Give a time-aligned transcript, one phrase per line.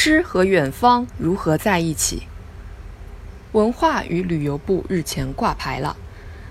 [0.00, 2.28] 诗和远方如何在一起？
[3.50, 5.96] 文化与旅游部日前挂牌了。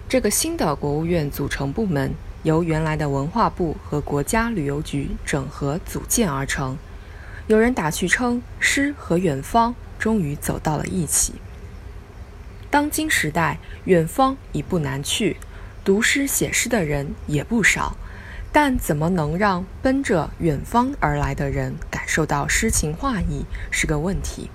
[0.10, 2.14] 这个新的国务院组成部门
[2.44, 6.78] 由原来的文化部和国家旅游局整合组建而成。
[7.48, 11.36] 有人打趣称，诗和远方终于走到了一起。
[12.70, 15.38] 当今时代，远方已不难去，
[15.86, 17.96] 读诗写诗的人也不少。
[18.52, 21.76] 但怎么能让奔着远方而来的人
[22.08, 24.50] 受到诗情画意，是个问题。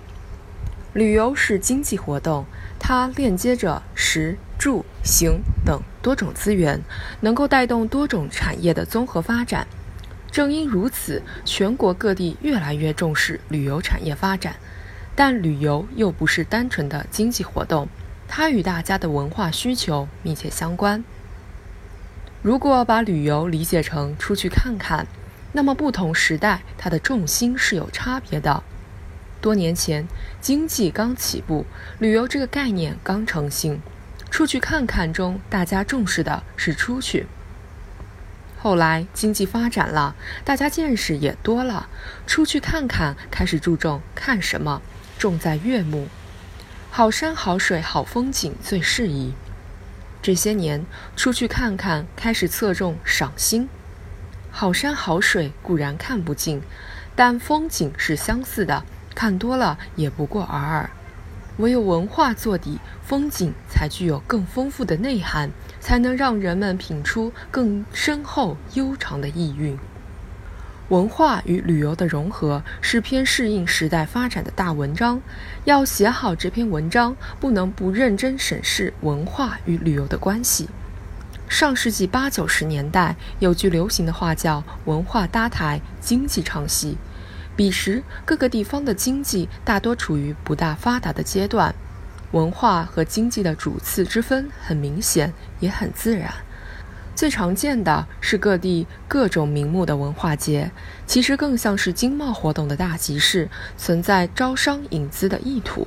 [0.92, 2.44] 旅游是经济活动，
[2.80, 6.82] 它链接着食住行等多种资源，
[7.20, 9.68] 能够带动多种产业的综合发展。
[10.30, 14.56] 正因如此，全国各地越来越重视旅游产业发展。
[15.14, 17.86] 但旅游又不是单纯的经济活动，
[18.26, 21.04] 它与大家的文化需求密切相关。
[22.40, 25.06] 如果把旅游理解成出去看看，
[25.52, 28.62] 那么不同时代它的重心是有差别的。
[29.40, 30.06] 多年前，
[30.40, 31.66] 经济刚起步，
[31.98, 33.80] 旅游这个概念刚成型，
[34.30, 37.26] 出去看看中大家重视的是出去。
[38.58, 40.14] 后来经济发展了，
[40.44, 41.88] 大家见识也多了，
[42.28, 44.80] 出去看看开始注重看什么，
[45.18, 46.06] 重在悦目，
[46.88, 49.34] 好山好水好风景最适宜。
[50.22, 50.86] 这些年
[51.16, 53.68] 出去看看，开始侧重赏心。
[54.54, 56.60] 好山好水固然看不尽，
[57.16, 60.90] 但风景是相似的，看多了也不过尔尔。
[61.56, 69.78] 唯有文化做底，风景才具有更丰富的内涵，才能让人们品出更深厚悠长的意蕴。
[70.88, 75.20] 文化与旅游的融合是篇适应时代发展的大文章。
[75.64, 80.68] 要写好这篇文章，不能不认真审视文化与旅游的关系。
[81.52, 86.96] 上世纪八九十年代，有句流行的话叫“文化搭台，经济唱戏”。
[87.54, 91.74] 彼时，各个地方的经济大多处于不大发达的阶段，
[92.30, 96.32] 文化和经济的主次之分很明显，也很自然。
[97.14, 100.70] 最常见的是各地各种名目的文化节，
[101.06, 105.86] 其实更像是经贸活动的大集市，存在招商引资的意图。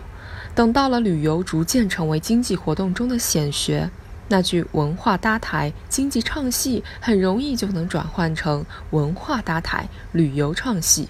[0.53, 3.89] 等到了旅游逐渐成为经济活动中的显学，
[4.27, 11.09] 那句“文化搭台，经济唱戏”很容易就能转换成“文化搭台，旅游唱戏”。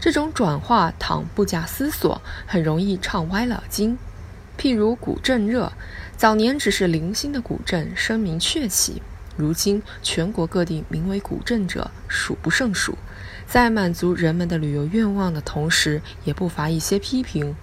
[0.00, 3.98] 这种转化倘不假思索，很容易唱歪了筋。
[4.58, 5.72] 譬如古镇热，
[6.16, 9.02] 早年只是零星的古镇声名鹊起。
[9.36, 12.96] 如今，全国各地名为古镇者数不胜数，
[13.46, 17.56] 在满足人们的旅游愿望的同时，也不乏一些批评。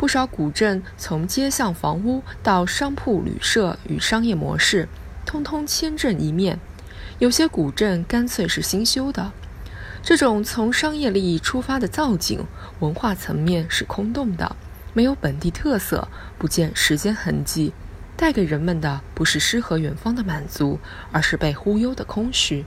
[0.00, 4.88] 不少古镇从街巷房屋到商铺旅社与商业模式，
[5.26, 6.56] 通通千镇一面；
[7.18, 9.30] 有些古镇干脆是新修的。
[10.02, 12.46] 这种从商业利益出发的造景，
[12.78, 14.56] 文化层面是空洞的，
[14.94, 16.08] 没有本地特色，
[16.38, 17.74] 不见时间痕迹。
[18.16, 20.78] 带给人们的不是诗和远方的满足，
[21.12, 22.64] 而是被忽悠的空虚。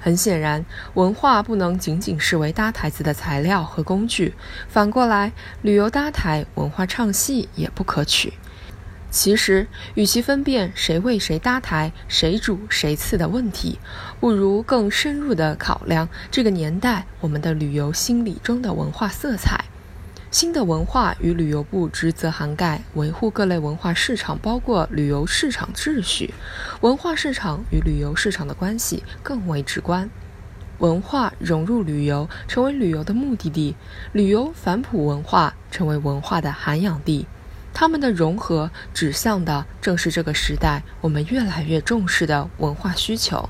[0.00, 4.34] 很显然，文化不能仅仅视为搭台子的材料和工具，
[4.66, 8.32] 反过来，旅游搭台，文化唱戏也不可取。
[9.10, 13.78] 其实，与其分辨谁为谁搭台、谁主谁次的问题，
[14.20, 19.64] 不如更深入地考量这个年代我们的旅游心理中的文化色彩。
[20.30, 26.32] 新的文化与旅游部职责涵盖维护各类文化市场，包括旅游市场秩序。
[26.82, 30.08] 文化市场与旅游市场的关系更为直观。
[30.78, 33.74] 文化融入旅游，成为旅游的目的地；
[34.12, 37.26] 旅游反哺文化，成为文化的涵养地。
[37.74, 43.48] 它们的融合，指向的正是这个时代我们越来越重视的文化需求。